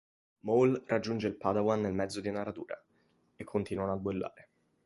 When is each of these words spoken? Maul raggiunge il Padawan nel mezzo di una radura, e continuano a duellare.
Maul 0.45 0.83
raggiunge 0.87 1.27
il 1.27 1.35
Padawan 1.35 1.81
nel 1.81 1.93
mezzo 1.93 2.21
di 2.21 2.27
una 2.27 2.41
radura, 2.41 2.75
e 3.35 3.43
continuano 3.43 3.91
a 3.93 3.97
duellare. 3.97 4.49